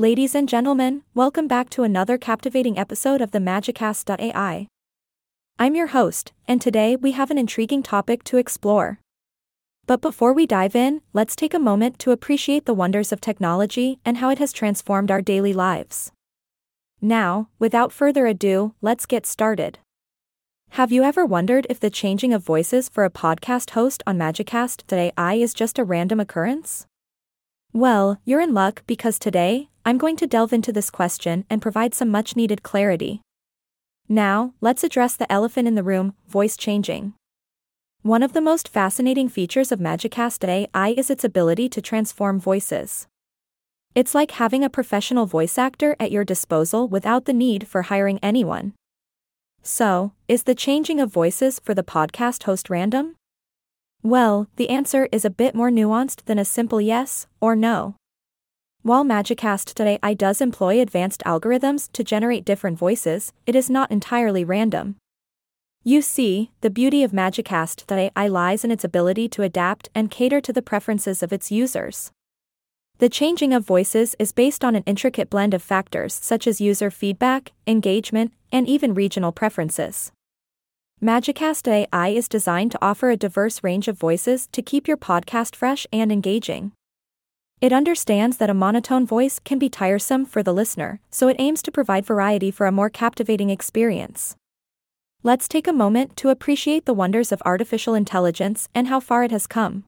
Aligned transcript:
Ladies 0.00 0.34
and 0.34 0.48
gentlemen, 0.48 1.02
welcome 1.12 1.46
back 1.46 1.68
to 1.68 1.82
another 1.82 2.16
captivating 2.16 2.78
episode 2.78 3.20
of 3.20 3.32
the 3.32 3.38
Magicast.ai. 3.38 4.66
I'm 5.58 5.74
your 5.74 5.88
host, 5.88 6.32
and 6.48 6.58
today 6.58 6.96
we 6.96 7.12
have 7.12 7.30
an 7.30 7.36
intriguing 7.36 7.82
topic 7.82 8.24
to 8.24 8.38
explore. 8.38 8.98
But 9.86 10.00
before 10.00 10.32
we 10.32 10.46
dive 10.46 10.74
in, 10.74 11.02
let's 11.12 11.36
take 11.36 11.52
a 11.52 11.58
moment 11.58 11.98
to 11.98 12.12
appreciate 12.12 12.64
the 12.64 12.72
wonders 12.72 13.12
of 13.12 13.20
technology 13.20 13.98
and 14.02 14.16
how 14.16 14.30
it 14.30 14.38
has 14.38 14.54
transformed 14.54 15.10
our 15.10 15.20
daily 15.20 15.52
lives. 15.52 16.12
Now, 17.02 17.50
without 17.58 17.92
further 17.92 18.26
ado, 18.26 18.74
let's 18.80 19.04
get 19.04 19.26
started. 19.26 19.80
Have 20.70 20.90
you 20.90 21.02
ever 21.02 21.26
wondered 21.26 21.66
if 21.68 21.78
the 21.78 21.90
changing 21.90 22.32
of 22.32 22.42
voices 22.42 22.88
for 22.88 23.04
a 23.04 23.10
podcast 23.10 23.72
host 23.72 24.02
on 24.06 24.16
Magicast.ai 24.16 25.34
is 25.34 25.52
just 25.52 25.78
a 25.78 25.84
random 25.84 26.20
occurrence? 26.20 26.86
Well, 27.74 28.18
you're 28.24 28.40
in 28.40 28.54
luck 28.54 28.82
because 28.86 29.18
today, 29.18 29.68
I'm 29.90 29.98
going 29.98 30.14
to 30.18 30.26
delve 30.28 30.52
into 30.52 30.72
this 30.72 30.88
question 30.88 31.44
and 31.50 31.60
provide 31.60 31.94
some 31.94 32.10
much 32.10 32.36
needed 32.36 32.62
clarity. 32.62 33.22
Now, 34.08 34.54
let's 34.60 34.84
address 34.84 35.16
the 35.16 35.30
elephant 35.32 35.66
in 35.66 35.74
the 35.74 35.82
room 35.82 36.14
voice 36.28 36.56
changing. 36.56 37.14
One 38.02 38.22
of 38.22 38.32
the 38.32 38.40
most 38.40 38.68
fascinating 38.68 39.28
features 39.28 39.72
of 39.72 39.80
Magicast 39.80 40.48
AI 40.48 40.90
is 40.90 41.10
its 41.10 41.24
ability 41.24 41.68
to 41.70 41.82
transform 41.82 42.38
voices. 42.38 43.08
It's 43.92 44.14
like 44.14 44.30
having 44.30 44.62
a 44.62 44.70
professional 44.70 45.26
voice 45.26 45.58
actor 45.58 45.96
at 45.98 46.12
your 46.12 46.24
disposal 46.24 46.86
without 46.86 47.24
the 47.24 47.32
need 47.32 47.66
for 47.66 47.82
hiring 47.82 48.20
anyone. 48.22 48.74
So, 49.64 50.12
is 50.28 50.44
the 50.44 50.54
changing 50.54 51.00
of 51.00 51.12
voices 51.12 51.58
for 51.64 51.74
the 51.74 51.82
podcast 51.82 52.44
host 52.44 52.70
random? 52.70 53.16
Well, 54.04 54.46
the 54.54 54.68
answer 54.68 55.08
is 55.10 55.24
a 55.24 55.30
bit 55.30 55.52
more 55.52 55.68
nuanced 55.68 56.26
than 56.26 56.38
a 56.38 56.44
simple 56.44 56.80
yes 56.80 57.26
or 57.40 57.56
no. 57.56 57.96
While 58.82 59.04
Magicast.ai 59.04 60.14
does 60.14 60.40
employ 60.40 60.80
advanced 60.80 61.22
algorithms 61.26 61.92
to 61.92 62.02
generate 62.02 62.46
different 62.46 62.78
voices, 62.78 63.30
it 63.44 63.54
is 63.54 63.68
not 63.68 63.90
entirely 63.90 64.42
random. 64.42 64.96
You 65.84 66.00
see, 66.00 66.50
the 66.62 66.70
beauty 66.70 67.02
of 67.02 67.12
Magicast.ai 67.12 68.26
lies 68.26 68.64
in 68.64 68.70
its 68.70 68.82
ability 68.82 69.28
to 69.30 69.42
adapt 69.42 69.90
and 69.94 70.10
cater 70.10 70.40
to 70.40 70.52
the 70.52 70.62
preferences 70.62 71.22
of 71.22 71.30
its 71.30 71.50
users. 71.50 72.10
The 72.96 73.10
changing 73.10 73.52
of 73.52 73.66
voices 73.66 74.16
is 74.18 74.32
based 74.32 74.64
on 74.64 74.74
an 74.74 74.84
intricate 74.86 75.28
blend 75.28 75.52
of 75.52 75.62
factors 75.62 76.14
such 76.14 76.46
as 76.46 76.60
user 76.60 76.90
feedback, 76.90 77.52
engagement, 77.66 78.32
and 78.50 78.66
even 78.66 78.94
regional 78.94 79.30
preferences. 79.32 80.10
Magicast 81.02 81.68
AI 81.68 82.08
is 82.08 82.28
designed 82.28 82.72
to 82.72 82.78
offer 82.82 83.10
a 83.10 83.16
diverse 83.16 83.62
range 83.62 83.88
of 83.88 83.98
voices 83.98 84.48
to 84.52 84.62
keep 84.62 84.88
your 84.88 84.98
podcast 84.98 85.54
fresh 85.54 85.86
and 85.92 86.10
engaging. 86.10 86.72
It 87.60 87.74
understands 87.74 88.38
that 88.38 88.48
a 88.48 88.54
monotone 88.54 89.06
voice 89.06 89.38
can 89.38 89.58
be 89.58 89.68
tiresome 89.68 90.24
for 90.24 90.42
the 90.42 90.54
listener, 90.54 90.98
so 91.10 91.28
it 91.28 91.36
aims 91.38 91.60
to 91.62 91.70
provide 91.70 92.06
variety 92.06 92.50
for 92.50 92.66
a 92.66 92.72
more 92.72 92.88
captivating 92.88 93.50
experience. 93.50 94.34
Let's 95.22 95.46
take 95.46 95.68
a 95.68 95.72
moment 95.72 96.16
to 96.16 96.30
appreciate 96.30 96.86
the 96.86 96.94
wonders 96.94 97.32
of 97.32 97.42
artificial 97.44 97.94
intelligence 97.94 98.70
and 98.74 98.88
how 98.88 98.98
far 98.98 99.24
it 99.24 99.30
has 99.30 99.46
come. 99.46 99.84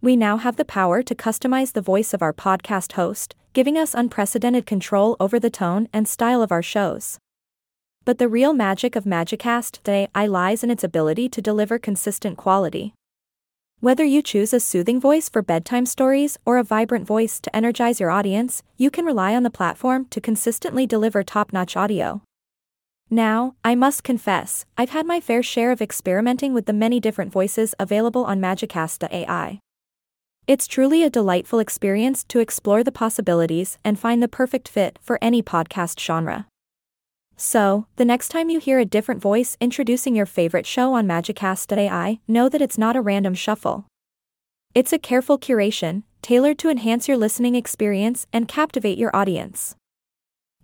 We 0.00 0.16
now 0.16 0.38
have 0.38 0.56
the 0.56 0.64
power 0.64 1.02
to 1.02 1.14
customize 1.14 1.74
the 1.74 1.82
voice 1.82 2.14
of 2.14 2.22
our 2.22 2.32
podcast 2.32 2.92
host, 2.92 3.34
giving 3.52 3.76
us 3.76 3.94
unprecedented 3.94 4.64
control 4.64 5.14
over 5.20 5.38
the 5.38 5.50
tone 5.50 5.88
and 5.92 6.08
style 6.08 6.40
of 6.40 6.50
our 6.50 6.62
shows. 6.62 7.18
But 8.06 8.16
the 8.16 8.28
real 8.28 8.54
magic 8.54 8.96
of 8.96 9.04
Magicast 9.04 9.86
AI 9.86 10.26
lies 10.26 10.64
in 10.64 10.70
its 10.70 10.84
ability 10.84 11.28
to 11.28 11.42
deliver 11.42 11.78
consistent 11.78 12.38
quality. 12.38 12.94
Whether 13.80 14.02
you 14.02 14.22
choose 14.22 14.52
a 14.52 14.58
soothing 14.58 15.00
voice 15.00 15.28
for 15.28 15.40
bedtime 15.40 15.86
stories 15.86 16.36
or 16.44 16.58
a 16.58 16.64
vibrant 16.64 17.06
voice 17.06 17.38
to 17.38 17.54
energize 17.54 18.00
your 18.00 18.10
audience, 18.10 18.64
you 18.76 18.90
can 18.90 19.04
rely 19.04 19.36
on 19.36 19.44
the 19.44 19.50
platform 19.50 20.06
to 20.06 20.20
consistently 20.20 20.84
deliver 20.84 21.22
top 21.22 21.52
notch 21.52 21.76
audio. 21.76 22.22
Now, 23.08 23.54
I 23.62 23.76
must 23.76 24.02
confess, 24.02 24.66
I've 24.76 24.90
had 24.90 25.06
my 25.06 25.20
fair 25.20 25.44
share 25.44 25.70
of 25.70 25.80
experimenting 25.80 26.54
with 26.54 26.66
the 26.66 26.72
many 26.72 26.98
different 26.98 27.30
voices 27.30 27.72
available 27.78 28.24
on 28.24 28.40
Magicast.ai. 28.40 29.60
It's 30.48 30.66
truly 30.66 31.04
a 31.04 31.10
delightful 31.10 31.60
experience 31.60 32.24
to 32.24 32.40
explore 32.40 32.82
the 32.82 32.90
possibilities 32.90 33.78
and 33.84 33.96
find 33.96 34.20
the 34.20 34.26
perfect 34.26 34.68
fit 34.68 34.98
for 35.00 35.20
any 35.22 35.40
podcast 35.40 36.00
genre. 36.00 36.48
So, 37.40 37.86
the 37.94 38.04
next 38.04 38.30
time 38.30 38.50
you 38.50 38.58
hear 38.58 38.80
a 38.80 38.84
different 38.84 39.22
voice 39.22 39.56
introducing 39.60 40.16
your 40.16 40.26
favorite 40.26 40.66
show 40.66 40.94
on 40.94 41.06
Magicast.ai, 41.06 42.18
know 42.26 42.48
that 42.48 42.60
it's 42.60 42.76
not 42.76 42.96
a 42.96 43.00
random 43.00 43.32
shuffle. 43.32 43.86
It's 44.74 44.92
a 44.92 44.98
careful 44.98 45.38
curation, 45.38 46.02
tailored 46.20 46.58
to 46.58 46.68
enhance 46.68 47.06
your 47.06 47.16
listening 47.16 47.54
experience 47.54 48.26
and 48.32 48.48
captivate 48.48 48.98
your 48.98 49.14
audience. 49.14 49.76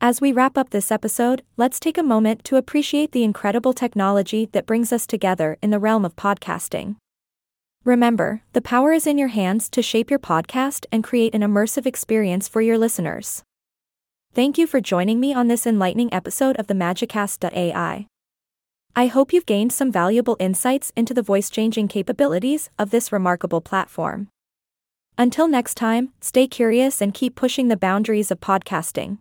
As 0.00 0.20
we 0.20 0.32
wrap 0.32 0.58
up 0.58 0.70
this 0.70 0.90
episode, 0.90 1.42
let's 1.56 1.78
take 1.78 1.96
a 1.96 2.02
moment 2.02 2.42
to 2.46 2.56
appreciate 2.56 3.12
the 3.12 3.22
incredible 3.22 3.72
technology 3.72 4.48
that 4.50 4.66
brings 4.66 4.92
us 4.92 5.06
together 5.06 5.56
in 5.62 5.70
the 5.70 5.78
realm 5.78 6.04
of 6.04 6.16
podcasting. 6.16 6.96
Remember, 7.84 8.42
the 8.52 8.60
power 8.60 8.92
is 8.92 9.06
in 9.06 9.16
your 9.16 9.28
hands 9.28 9.70
to 9.70 9.80
shape 9.80 10.10
your 10.10 10.18
podcast 10.18 10.86
and 10.90 11.04
create 11.04 11.36
an 11.36 11.42
immersive 11.42 11.86
experience 11.86 12.48
for 12.48 12.60
your 12.60 12.78
listeners. 12.78 13.44
Thank 14.34 14.58
you 14.58 14.66
for 14.66 14.80
joining 14.80 15.20
me 15.20 15.32
on 15.32 15.46
this 15.46 15.64
enlightening 15.64 16.12
episode 16.12 16.56
of 16.56 16.66
the 16.66 16.74
Magicast.ai. 16.74 18.08
I 18.96 19.06
hope 19.06 19.32
you've 19.32 19.46
gained 19.46 19.72
some 19.72 19.92
valuable 19.92 20.36
insights 20.40 20.92
into 20.96 21.14
the 21.14 21.22
voice 21.22 21.48
changing 21.48 21.86
capabilities 21.86 22.68
of 22.76 22.90
this 22.90 23.12
remarkable 23.12 23.60
platform. 23.60 24.26
Until 25.16 25.46
next 25.46 25.76
time, 25.76 26.14
stay 26.20 26.48
curious 26.48 27.00
and 27.00 27.14
keep 27.14 27.36
pushing 27.36 27.68
the 27.68 27.76
boundaries 27.76 28.32
of 28.32 28.40
podcasting. 28.40 29.18